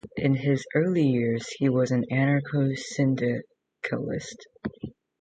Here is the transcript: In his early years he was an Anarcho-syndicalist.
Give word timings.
In 0.15 0.33
his 0.33 0.65
early 0.73 1.05
years 1.05 1.47
he 1.47 1.69
was 1.69 1.91
an 1.91 2.05
Anarcho-syndicalist. 2.11 4.47